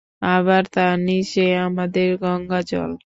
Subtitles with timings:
[0.21, 2.91] আবার তার নীচে আমাদের গঙ্গাজল।